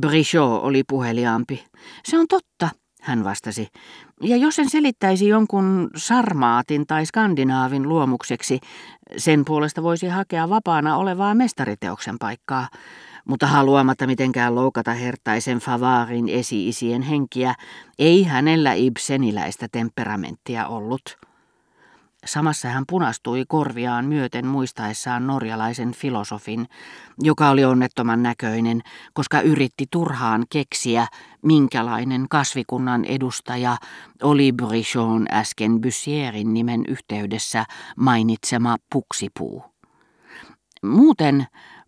Brichot 0.00 0.62
oli 0.62 0.82
puheliaampi. 0.88 1.64
Se 2.04 2.18
on 2.18 2.26
totta, 2.28 2.68
hän 3.02 3.24
vastasi. 3.24 3.68
Ja 4.20 4.36
jos 4.36 4.56
sen 4.56 4.70
selittäisi 4.70 5.28
jonkun 5.28 5.90
sarmaatin 5.96 6.86
tai 6.86 7.06
skandinaavin 7.06 7.88
luomukseksi, 7.88 8.60
sen 9.16 9.44
puolesta 9.44 9.82
voisi 9.82 10.08
hakea 10.08 10.48
vapaana 10.48 10.96
olevaa 10.96 11.34
mestariteoksen 11.34 12.18
paikkaa. 12.18 12.68
Mutta 13.28 13.46
haluamatta 13.46 14.06
mitenkään 14.06 14.54
loukata 14.54 14.92
hertaisen 14.92 15.58
Favarin 15.58 16.28
esi-isien 16.28 17.02
henkiä, 17.02 17.54
ei 17.98 18.22
hänellä 18.22 18.72
Ibseniläistä 18.72 19.68
temperamenttia 19.72 20.66
ollut. 20.66 21.18
Samassa 22.24 22.68
hän 22.68 22.84
punastui 22.88 23.44
korviaan 23.48 24.04
myöten 24.04 24.46
muistaessaan 24.46 25.26
norjalaisen 25.26 25.92
filosofin, 25.92 26.66
joka 27.22 27.50
oli 27.50 27.64
onnettoman 27.64 28.22
näköinen, 28.22 28.80
koska 29.12 29.40
yritti 29.40 29.86
turhaan 29.90 30.44
keksiä, 30.50 31.06
minkälainen 31.42 32.26
kasvikunnan 32.30 33.04
edustaja 33.04 33.76
oli 34.22 34.52
Brichon 34.52 35.26
äsken 35.30 35.80
Bussierin 35.80 36.54
nimen 36.54 36.84
yhteydessä 36.88 37.64
mainitsema 37.96 38.76
puksipuu. 38.92 39.62
Muuten 40.82 41.46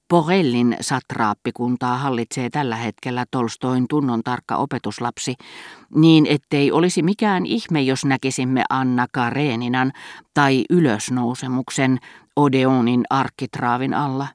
Porellin 0.08 0.76
satraappikuntaa 0.80 1.96
hallitsee 1.96 2.50
tällä 2.50 2.76
hetkellä 2.76 3.24
Tolstoin 3.30 3.88
tunnon 3.88 4.22
tarkka 4.22 4.56
opetuslapsi, 4.56 5.34
niin 5.94 6.26
ettei 6.26 6.72
olisi 6.72 7.02
mikään 7.02 7.46
ihme, 7.46 7.82
jos 7.82 8.04
näkisimme 8.04 8.62
Anna 8.70 9.06
Kareninan 9.12 9.92
tai 10.34 10.64
ylösnousemuksen 10.70 11.98
Odeonin 12.36 13.04
arkkitraavin 13.10 13.94
alla. 13.94 14.28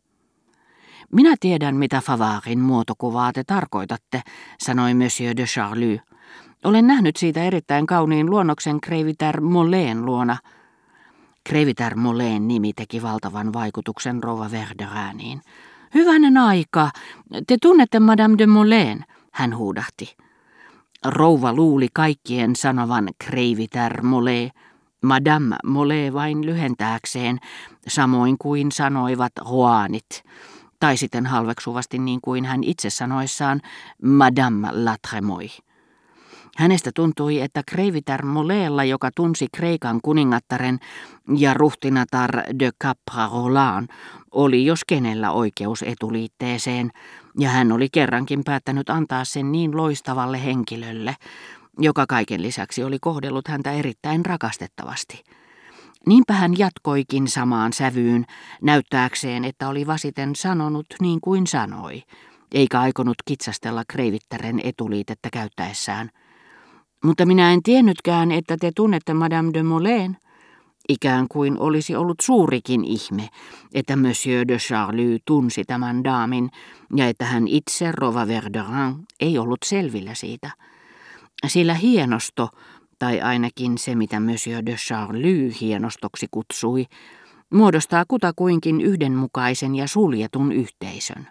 Minä 1.11 1.35
tiedän, 1.39 1.75
mitä 1.75 2.01
Favarin 2.01 2.59
muotokuvaa 2.59 3.31
te 3.33 3.43
tarkoitatte, 3.43 4.21
sanoi 4.59 4.93
Monsieur 4.93 5.37
de 5.37 5.45
Charlie. 5.45 6.01
Olen 6.63 6.87
nähnyt 6.87 7.15
siitä 7.15 7.43
erittäin 7.43 7.85
kauniin 7.85 8.29
luonnoksen 8.29 8.81
Kreiviter 8.81 9.41
Moleen 9.41 10.05
luona. 10.05 10.37
Kreviter 11.43 11.95
Moleen 11.95 12.47
nimi 12.47 12.73
teki 12.73 13.01
valtavan 13.01 13.53
vaikutuksen 13.53 14.23
Rova 14.23 14.51
Verderääniin. 14.51 15.41
Hyvänen 15.95 16.37
aika, 16.37 16.89
te 17.47 17.57
tunnette 17.61 17.99
Madame 17.99 18.37
de 18.37 18.47
Moleen, 18.47 19.05
hän 19.31 19.57
huudahti. 19.57 20.15
Rouva 21.05 21.53
luuli 21.53 21.87
kaikkien 21.93 22.55
sanovan 22.55 23.09
Kreviter 23.25 24.01
Mole, 24.01 24.51
Madame 25.03 25.55
Mole 25.65 26.13
vain 26.13 26.45
lyhentääkseen, 26.45 27.39
samoin 27.87 28.37
kuin 28.37 28.71
sanoivat 28.71 29.31
Juanit, 29.49 30.23
tai 30.79 30.97
sitten 30.97 31.25
halveksuvasti 31.25 31.99
niin 31.99 32.19
kuin 32.21 32.45
hän 32.45 32.63
itse 32.63 32.89
sanoissaan 32.89 33.61
Madame 34.03 34.67
Latremoy. 34.71 35.47
Hänestä 36.57 36.91
tuntui, 36.95 37.41
että 37.41 37.61
Kreivitar 37.67 38.25
Moleella, 38.25 38.83
joka 38.83 39.09
tunsi 39.15 39.47
Kreikan 39.55 39.99
kuningattaren 40.03 40.79
ja 41.37 41.53
ruhtinatar 41.53 42.31
de 42.59 42.71
Caprarolaan, 42.83 43.87
oli 44.31 44.65
jos 44.65 44.81
kenellä 44.87 45.31
oikeus 45.31 45.83
etuliitteeseen, 45.83 46.91
ja 47.39 47.49
hän 47.49 47.71
oli 47.71 47.87
kerrankin 47.91 48.43
päättänyt 48.43 48.89
antaa 48.89 49.25
sen 49.25 49.51
niin 49.51 49.77
loistavalle 49.77 50.45
henkilölle, 50.45 51.15
joka 51.79 52.05
kaiken 52.07 52.41
lisäksi 52.41 52.83
oli 52.83 52.99
kohdellut 53.01 53.47
häntä 53.47 53.71
erittäin 53.71 54.25
rakastettavasti. 54.25 55.23
Niinpä 56.07 56.33
hän 56.33 56.57
jatkoikin 56.57 57.27
samaan 57.27 57.73
sävyyn, 57.73 58.25
näyttääkseen, 58.61 59.45
että 59.45 59.67
oli 59.67 59.87
vasiten 59.87 60.35
sanonut 60.35 60.85
niin 61.01 61.21
kuin 61.21 61.47
sanoi, 61.47 62.03
eikä 62.51 62.79
aikonut 62.79 63.17
kitsastella 63.25 63.83
kreivittären 63.87 64.61
etuliitettä 64.63 65.29
käyttäessään– 65.31 66.09
mutta 67.03 67.25
minä 67.25 67.53
en 67.53 67.63
tiennytkään, 67.63 68.31
että 68.31 68.57
te 68.59 68.71
tunnette 68.75 69.13
Madame 69.13 69.53
de 69.53 69.63
Moleen. 69.63 70.17
Ikään 70.91 71.27
kuin 71.27 71.59
olisi 71.59 71.95
ollut 71.95 72.19
suurikin 72.21 72.83
ihme, 72.85 73.29
että 73.73 73.95
Monsieur 73.95 74.47
de 74.47 74.57
Charlie 74.57 75.19
tunsi 75.25 75.63
tämän 75.63 76.03
daamin 76.03 76.49
ja 76.95 77.07
että 77.07 77.25
hän 77.25 77.47
itse, 77.47 77.91
Rova 77.91 78.27
Verderin, 78.27 79.05
ei 79.19 79.37
ollut 79.37 79.59
selvillä 79.65 80.13
siitä. 80.13 80.51
Sillä 81.47 81.73
hienosto, 81.73 82.49
tai 82.99 83.21
ainakin 83.21 83.77
se 83.77 83.95
mitä 83.95 84.19
Monsieur 84.19 84.65
de 84.65 84.75
Charlie 84.75 85.53
hienostoksi 85.61 86.27
kutsui, 86.31 86.85
muodostaa 87.53 88.03
kutakuinkin 88.07 88.81
yhdenmukaisen 88.81 89.75
ja 89.75 89.87
suljetun 89.87 90.51
yhteisön. 90.51 91.27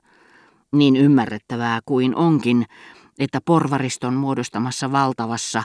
Niin 0.73 0.97
ymmärrettävää 0.97 1.81
kuin 1.87 2.17
onkin, 2.17 2.67
että 3.19 3.41
porvariston 3.45 4.15
muodostamassa 4.15 4.93
valtavassa 4.93 5.63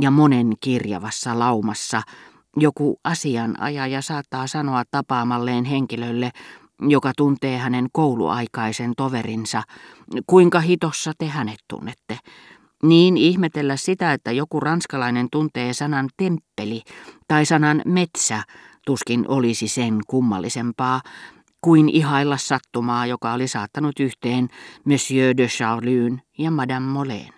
ja 0.00 0.10
monen 0.10 0.52
kirjavassa 0.60 1.38
laumassa 1.38 2.02
joku 2.60 3.00
asianajaja 3.04 4.02
saattaa 4.02 4.46
sanoa 4.46 4.82
tapaamalleen 4.90 5.64
henkilölle, 5.64 6.30
joka 6.80 7.12
tuntee 7.16 7.58
hänen 7.58 7.86
kouluaikaisen 7.92 8.92
toverinsa, 8.96 9.62
kuinka 10.26 10.60
hitossa 10.60 11.12
te 11.18 11.26
hänet 11.26 11.58
tunnette. 11.68 12.18
Niin 12.82 13.16
ihmetellä 13.16 13.76
sitä, 13.76 14.12
että 14.12 14.32
joku 14.32 14.60
ranskalainen 14.60 15.28
tuntee 15.32 15.72
sanan 15.72 16.08
temppeli 16.16 16.82
tai 17.28 17.46
sanan 17.46 17.82
metsä, 17.84 18.42
tuskin 18.86 19.24
olisi 19.28 19.68
sen 19.68 19.98
kummallisempaa, 20.06 21.00
kuin 21.60 21.88
ihailla 21.88 22.36
sattumaa, 22.36 23.06
joka 23.06 23.32
oli 23.32 23.48
saattanut 23.48 24.00
yhteen 24.00 24.48
Monsieur 24.84 25.36
de 25.36 25.46
Charlyn 25.46 26.22
ja 26.38 26.50
Madame 26.50 26.86
Moleen. 26.86 27.37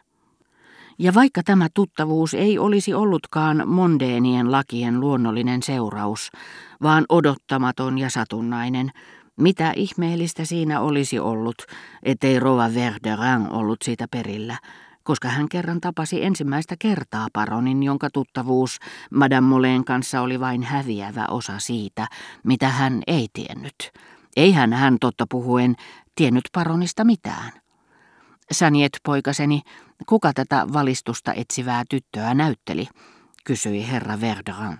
Ja 1.01 1.15
vaikka 1.15 1.43
tämä 1.43 1.69
tuttavuus 1.75 2.35
ei 2.35 2.59
olisi 2.59 2.95
ollutkaan 2.95 3.69
mondeenien 3.69 4.53
lakien 4.53 5.01
luonnollinen 5.01 5.63
seuraus, 5.63 6.31
vaan 6.83 7.05
odottamaton 7.09 7.99
ja 7.99 8.11
satunnainen, 8.11 8.91
mitä 9.37 9.73
ihmeellistä 9.77 10.45
siinä 10.45 10.81
olisi 10.81 11.19
ollut, 11.19 11.55
ettei 12.03 12.41
Rova 12.41 12.75
Verderin 12.75 13.51
ollut 13.51 13.79
siitä 13.85 14.07
perillä, 14.11 14.59
koska 15.03 15.29
hän 15.29 15.49
kerran 15.49 15.81
tapasi 15.81 16.25
ensimmäistä 16.25 16.75
kertaa 16.79 17.29
paronin, 17.33 17.83
jonka 17.83 18.09
tuttavuus 18.13 18.79
Madame 19.15 19.49
Moleen 19.49 19.85
kanssa 19.85 20.21
oli 20.21 20.41
vain 20.41 20.63
häviävä 20.63 21.27
osa 21.31 21.59
siitä, 21.59 22.07
mitä 22.45 22.69
hän 22.69 23.03
ei 23.07 23.27
tiennyt. 23.33 23.91
Eihän 24.37 24.73
hän 24.73 24.97
totta 25.01 25.27
puhuen 25.31 25.75
tiennyt 26.15 26.45
paronista 26.53 27.05
mitään. 27.05 27.60
Saniet 28.53 28.93
poikaseni, 29.05 29.63
kuka 30.07 30.33
tätä 30.33 30.67
valistusta 30.73 31.35
etsivää 31.35 31.83
tyttöä 31.91 32.35
näytteli, 32.35 32.87
kysyi 33.45 33.89
herra 33.89 34.21
Verderin. 34.21 34.79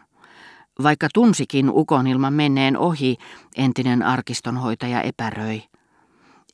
Vaikka 0.83 1.09
tunsikin 1.15 1.71
ukon 1.71 2.07
ilman 2.07 2.33
menneen 2.33 2.79
ohi, 2.79 3.17
entinen 3.57 4.03
arkistonhoitaja 4.03 5.03
epäröi. 5.03 5.63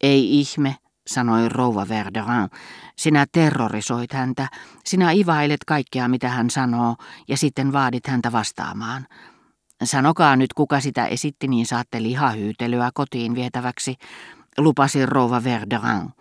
Ei 0.00 0.41
ihme, 0.41 0.77
sanoi 1.06 1.49
rouva 1.49 1.88
Verderin. 1.88 2.49
Sinä 2.97 3.27
terrorisoit 3.33 4.12
häntä, 4.12 4.48
sinä 4.84 5.12
ivailet 5.12 5.65
kaikkea 5.66 6.09
mitä 6.09 6.28
hän 6.28 6.50
sanoo 6.50 6.97
ja 7.28 7.37
sitten 7.37 7.72
vaadit 7.72 8.06
häntä 8.06 8.33
vastaamaan. 8.33 9.06
Sanokaa 9.84 10.37
nyt, 10.37 10.53
kuka 10.53 10.81
sitä 10.81 11.06
esitti, 11.06 11.48
niin 11.48 11.66
saatte 11.66 12.03
lihahyytelyä 12.03 12.91
kotiin 12.94 13.34
vietäväksi, 13.34 13.94
lupasi 14.59 15.06
rouva 15.06 15.44
Verderin. 15.44 16.12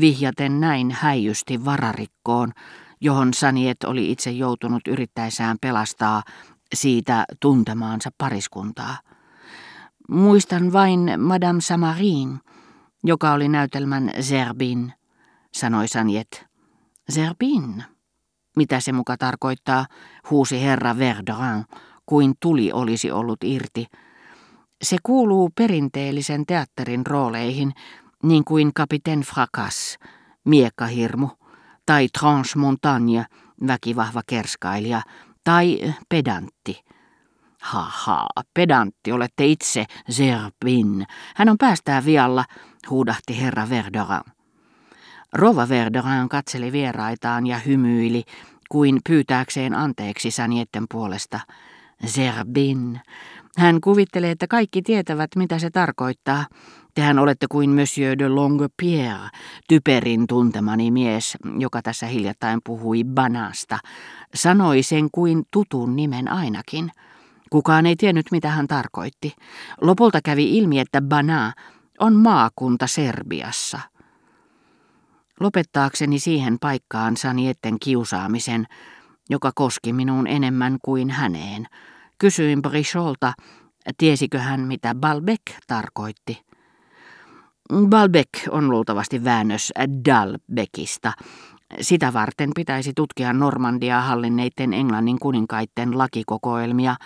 Vihjaten 0.00 0.60
näin 0.60 0.90
häijysti 0.90 1.64
vararikkoon, 1.64 2.52
johon 3.00 3.34
Saniet 3.34 3.84
oli 3.84 4.10
itse 4.10 4.30
joutunut 4.30 4.88
yrittäessään 4.88 5.56
pelastaa 5.60 6.22
siitä 6.74 7.24
tuntemaansa 7.40 8.10
pariskuntaa. 8.18 8.96
Muistan 10.08 10.72
vain 10.72 11.12
Madame 11.18 11.60
Samarin, 11.60 12.40
joka 13.04 13.32
oli 13.32 13.48
näytelmän 13.48 14.10
Zerbin, 14.20 14.92
sanoi 15.52 15.88
Saniet. 15.88 16.46
Zerbin? 17.12 17.84
Mitä 18.56 18.80
se 18.80 18.92
muka 18.92 19.16
tarkoittaa, 19.16 19.86
huusi 20.30 20.62
herra 20.62 20.98
Verderin, 20.98 21.64
kuin 22.06 22.34
tuli 22.40 22.72
olisi 22.72 23.10
ollut 23.10 23.44
irti. 23.44 23.86
Se 24.82 24.96
kuuluu 25.02 25.50
perinteellisen 25.58 26.46
teatterin 26.46 27.06
rooleihin, 27.06 27.72
niin 28.22 28.44
kuin 28.44 28.70
Kapiten 28.74 29.20
Fracas, 29.20 29.98
miekkahirmu, 30.44 31.28
tai 31.86 32.08
Tranche 32.18 32.58
Montagne, 32.58 33.26
väkivahva 33.66 34.20
kerskailija, 34.26 35.02
tai 35.44 35.94
pedantti. 36.08 36.84
Haha, 37.62 38.26
pedantti 38.54 39.12
olette 39.12 39.46
itse, 39.46 39.84
Zerbin. 40.10 41.06
Hän 41.36 41.48
on 41.48 41.58
päästään 41.58 42.04
vialla, 42.04 42.44
huudahti 42.90 43.40
herra 43.40 43.68
Verderin. 43.70 44.32
Rova 45.32 45.68
Verderin 45.68 46.28
katseli 46.28 46.72
vieraitaan 46.72 47.46
ja 47.46 47.58
hymyili, 47.58 48.24
kuin 48.68 49.00
pyytääkseen 49.08 49.74
anteeksi 49.74 50.30
Sanietten 50.30 50.84
puolesta. 50.90 51.40
Zerbin, 52.06 53.00
Hän 53.58 53.80
kuvittelee, 53.80 54.30
että 54.30 54.46
kaikki 54.46 54.82
tietävät, 54.82 55.30
mitä 55.36 55.58
se 55.58 55.70
tarkoittaa. 55.70 56.46
Tehän 56.94 57.18
olette 57.18 57.46
kuin 57.50 57.70
Monsieur 57.70 58.18
de 58.18 58.28
Longuepierre, 58.28 59.28
typerin 59.68 60.26
tuntemani 60.26 60.90
mies, 60.90 61.36
joka 61.58 61.82
tässä 61.82 62.06
hiljattain 62.06 62.60
puhui 62.64 63.04
banasta. 63.04 63.78
Sanoi 64.34 64.82
sen 64.82 65.08
kuin 65.12 65.42
tutun 65.50 65.96
nimen 65.96 66.32
ainakin. 66.32 66.90
Kukaan 67.50 67.86
ei 67.86 67.96
tiennyt, 67.96 68.26
mitä 68.30 68.50
hän 68.50 68.68
tarkoitti. 68.68 69.34
Lopulta 69.80 70.20
kävi 70.24 70.58
ilmi, 70.58 70.78
että 70.80 71.02
Bana 71.02 71.52
on 71.98 72.16
maakunta 72.16 72.86
Serbiassa. 72.86 73.80
Lopettaakseni 75.40 76.18
siihen 76.18 76.58
paikkaan 76.60 77.16
Sanietten 77.16 77.76
kiusaamisen, 77.80 78.66
joka 79.30 79.52
koski 79.54 79.92
minuun 79.92 80.26
enemmän 80.26 80.78
kuin 80.82 81.10
häneen, 81.10 81.66
kysyin 82.20 82.62
Bricholta, 82.62 83.32
tiesikö 83.98 84.38
hän, 84.38 84.60
mitä 84.60 84.94
Balbec 84.94 85.40
tarkoitti. 85.66 86.42
Balbec 87.88 88.28
on 88.50 88.70
luultavasti 88.70 89.24
väännös 89.24 89.72
Dalbekista. 90.08 91.12
Sitä 91.80 92.12
varten 92.12 92.50
pitäisi 92.54 92.92
tutkia 92.96 93.32
Normandia 93.32 94.00
hallinneiden 94.00 94.72
Englannin 94.72 95.18
kuninkaitten 95.18 95.98
lakikokoelmia, 95.98 96.96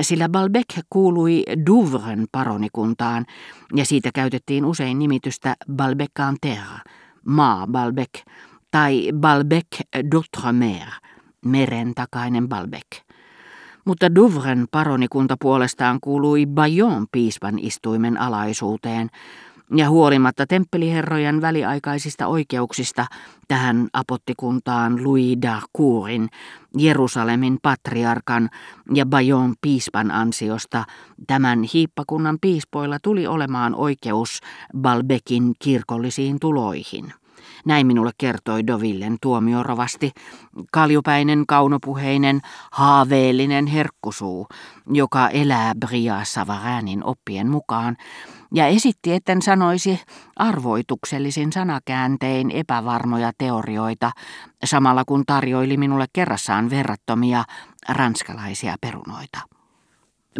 sillä 0.00 0.28
Balbec 0.28 0.78
kuului 0.90 1.42
Douvren 1.66 2.26
paronikuntaan 2.32 3.26
ja 3.74 3.84
siitä 3.84 4.10
käytettiin 4.14 4.64
usein 4.64 4.98
nimitystä 4.98 5.54
Balbec 5.72 6.20
en 6.28 6.36
terre, 6.40 6.80
maa 7.26 7.66
Balbec, 7.66 8.10
tai 8.70 9.08
Balbec 9.20 9.66
d'Outremer, 9.96 10.90
meren 11.44 11.94
takainen 11.94 12.48
Balbec. 12.48 13.03
Mutta 13.84 14.14
Douvren 14.14 14.66
paronikunta 14.70 15.36
puolestaan 15.40 15.98
kuului 16.00 16.46
Bayon 16.46 17.06
piispan 17.12 17.58
istuimen 17.58 18.20
alaisuuteen, 18.20 19.10
ja 19.76 19.90
huolimatta 19.90 20.46
temppeliherrojen 20.46 21.40
väliaikaisista 21.40 22.26
oikeuksista 22.26 23.06
tähän 23.48 23.88
apottikuntaan 23.92 25.04
Louis 25.04 25.38
d'Arcourin, 25.46 26.28
Jerusalemin 26.78 27.58
patriarkan 27.62 28.50
ja 28.94 29.06
Bayon 29.06 29.54
piispan 29.60 30.10
ansiosta, 30.10 30.84
tämän 31.26 31.62
hiippakunnan 31.62 32.38
piispoilla 32.40 32.98
tuli 33.02 33.26
olemaan 33.26 33.74
oikeus 33.74 34.40
Balbekin 34.78 35.52
kirkollisiin 35.58 36.40
tuloihin. 36.40 37.23
Näin 37.64 37.86
minulle 37.86 38.10
kertoi 38.18 38.66
Dovillen 38.66 39.16
tuomiorovasti, 39.20 40.12
kaljupäinen, 40.72 41.44
kaunopuheinen, 41.46 42.40
haaveellinen 42.70 43.66
herkkusuu, 43.66 44.46
joka 44.86 45.28
elää 45.28 45.72
Bria 45.74 46.24
Savaranin 46.24 47.04
oppien 47.04 47.50
mukaan, 47.50 47.96
ja 48.54 48.66
esitti, 48.66 49.12
etten 49.12 49.42
sanoisi 49.42 50.00
arvoituksellisin 50.36 51.52
sanakääntein 51.52 52.50
epävarmoja 52.50 53.32
teorioita, 53.38 54.10
samalla 54.64 55.04
kun 55.04 55.22
tarjoili 55.26 55.76
minulle 55.76 56.06
kerrassaan 56.12 56.70
verrattomia 56.70 57.44
ranskalaisia 57.88 58.76
perunoita. 58.80 59.53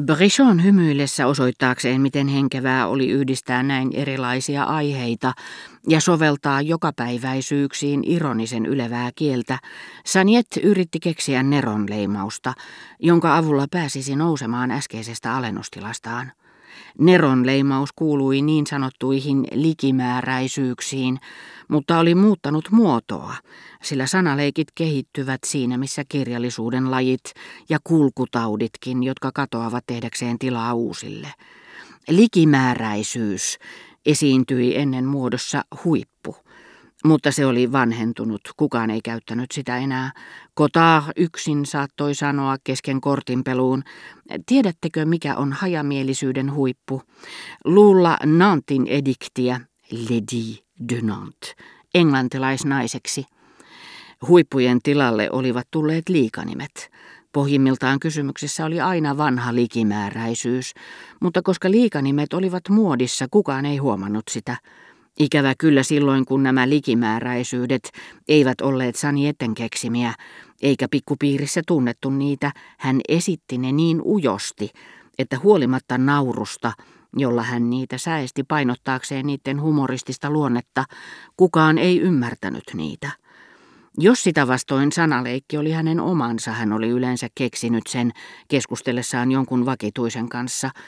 Brichon 0.02 0.64
hymyillessä 0.64 1.26
osoittaakseen, 1.26 2.00
miten 2.00 2.28
henkevää 2.28 2.86
oli 2.86 3.08
yhdistää 3.08 3.62
näin 3.62 3.90
erilaisia 3.94 4.64
aiheita 4.64 5.32
ja 5.88 6.00
soveltaa 6.00 6.60
jokapäiväisyyksiin 6.60 8.00
ironisen 8.04 8.66
ylevää 8.66 9.10
kieltä, 9.14 9.58
Saniet 10.04 10.46
yritti 10.62 11.00
keksiä 11.00 11.42
Neron 11.42 11.90
leimausta, 11.90 12.54
jonka 13.00 13.36
avulla 13.36 13.66
pääsisi 13.70 14.16
nousemaan 14.16 14.70
äskeisestä 14.70 15.36
alennustilastaan. 15.36 16.32
Neron 16.98 17.46
leimaus 17.46 17.92
kuului 17.96 18.42
niin 18.42 18.66
sanottuihin 18.66 19.46
likimääräisyyksiin, 19.52 21.18
mutta 21.68 21.98
oli 21.98 22.14
muuttanut 22.14 22.70
muotoa, 22.70 23.34
sillä 23.82 24.06
sanaleikit 24.06 24.68
kehittyvät 24.74 25.40
siinä, 25.46 25.78
missä 25.78 26.02
kirjallisuuden 26.08 26.90
lajit 26.90 27.24
ja 27.68 27.78
kulkutauditkin, 27.84 29.02
jotka 29.02 29.30
katoavat 29.34 29.84
tehdäkseen 29.86 30.38
tilaa 30.38 30.74
uusille. 30.74 31.28
Likimääräisyys 32.08 33.58
esiintyi 34.06 34.76
ennen 34.76 35.04
muodossa 35.04 35.64
huippu. 35.84 36.43
Mutta 37.04 37.32
se 37.32 37.46
oli 37.46 37.72
vanhentunut, 37.72 38.40
kukaan 38.56 38.90
ei 38.90 39.00
käyttänyt 39.04 39.50
sitä 39.50 39.76
enää. 39.76 40.12
Kotar 40.54 41.02
yksin 41.16 41.66
saattoi 41.66 42.14
sanoa 42.14 42.56
kesken 42.64 43.00
kortinpeluun, 43.00 43.82
tiedättekö 44.46 45.04
mikä 45.04 45.36
on 45.36 45.52
hajamielisyyden 45.52 46.52
huippu? 46.52 47.02
Luulla 47.64 48.16
Nantin 48.24 48.86
ediktiä, 48.86 49.60
Lady 49.92 50.64
de 50.88 51.00
Nantes, 51.02 51.54
englantilaisnaiseksi. 51.94 53.26
Huippujen 54.28 54.78
tilalle 54.82 55.28
olivat 55.32 55.68
tulleet 55.70 56.08
liikanimet. 56.08 56.90
Pohjimmiltaan 57.32 58.00
kysymyksessä 58.00 58.64
oli 58.64 58.80
aina 58.80 59.16
vanha 59.16 59.54
likimääräisyys, 59.54 60.72
mutta 61.20 61.42
koska 61.42 61.70
liikanimet 61.70 62.32
olivat 62.32 62.68
muodissa, 62.68 63.26
kukaan 63.30 63.66
ei 63.66 63.76
huomannut 63.76 64.24
sitä. 64.30 64.56
Ikävä 65.18 65.54
kyllä 65.58 65.82
silloin, 65.82 66.24
kun 66.24 66.42
nämä 66.42 66.68
likimääräisyydet 66.68 67.92
eivät 68.28 68.60
olleet 68.60 68.96
Sanietten 68.96 69.54
keksimiä, 69.54 70.14
eikä 70.62 70.88
pikkupiirissä 70.90 71.62
tunnettu 71.66 72.10
niitä, 72.10 72.52
hän 72.78 73.00
esitti 73.08 73.58
ne 73.58 73.72
niin 73.72 74.02
ujosti, 74.04 74.70
että 75.18 75.38
huolimatta 75.42 75.98
naurusta, 75.98 76.72
jolla 77.16 77.42
hän 77.42 77.70
niitä 77.70 77.98
säesti 77.98 78.42
painottaakseen 78.42 79.26
niiden 79.26 79.60
humoristista 79.60 80.30
luonnetta, 80.30 80.84
kukaan 81.36 81.78
ei 81.78 82.00
ymmärtänyt 82.00 82.64
niitä. 82.74 83.10
Jos 83.98 84.22
sitä 84.22 84.48
vastoin 84.48 84.92
sanaleikki 84.92 85.56
oli 85.56 85.70
hänen 85.72 86.00
omansa, 86.00 86.52
hän 86.52 86.72
oli 86.72 86.88
yleensä 86.88 87.28
keksinyt 87.34 87.86
sen 87.86 88.12
keskustellessaan 88.48 89.32
jonkun 89.32 89.66
vakituisen 89.66 90.28
kanssa– 90.28 90.70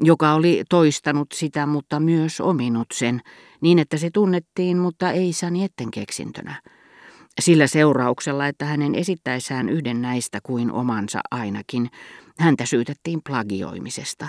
joka 0.00 0.34
oli 0.34 0.64
toistanut 0.68 1.28
sitä, 1.34 1.66
mutta 1.66 2.00
myös 2.00 2.40
ominut 2.40 2.86
sen, 2.94 3.20
niin 3.60 3.78
että 3.78 3.96
se 3.96 4.10
tunnettiin, 4.10 4.78
mutta 4.78 5.10
ei 5.10 5.32
Sanietten 5.32 5.90
keksintönä. 5.90 6.62
Sillä 7.40 7.66
seurauksella, 7.66 8.46
että 8.46 8.64
hänen 8.64 8.94
esittäessään 8.94 9.68
yhden 9.68 10.02
näistä 10.02 10.38
kuin 10.42 10.72
omansa 10.72 11.20
ainakin, 11.30 11.90
häntä 12.38 12.66
syytettiin 12.66 13.20
plagioimisesta. 13.26 14.22